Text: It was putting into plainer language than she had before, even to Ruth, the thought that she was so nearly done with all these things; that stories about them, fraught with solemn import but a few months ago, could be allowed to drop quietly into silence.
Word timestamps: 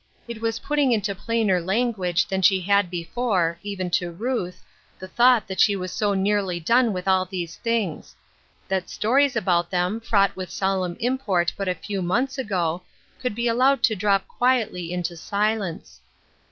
It 0.27 0.41
was 0.41 0.57
putting 0.57 0.91
into 0.93 1.13
plainer 1.13 1.59
language 1.61 2.27
than 2.27 2.41
she 2.41 2.61
had 2.61 2.89
before, 2.89 3.59
even 3.61 3.91
to 3.91 4.11
Ruth, 4.11 4.63
the 4.97 5.07
thought 5.07 5.47
that 5.47 5.59
she 5.59 5.75
was 5.75 5.91
so 5.93 6.15
nearly 6.15 6.59
done 6.59 6.91
with 6.91 7.07
all 7.07 7.23
these 7.23 7.57
things; 7.57 8.15
that 8.67 8.89
stories 8.89 9.35
about 9.35 9.69
them, 9.69 9.99
fraught 9.99 10.35
with 10.35 10.49
solemn 10.49 10.97
import 10.99 11.53
but 11.55 11.67
a 11.67 11.75
few 11.75 12.01
months 12.01 12.39
ago, 12.39 12.81
could 13.19 13.35
be 13.35 13.47
allowed 13.47 13.83
to 13.83 13.95
drop 13.95 14.27
quietly 14.27 14.91
into 14.91 15.15
silence. 15.15 16.01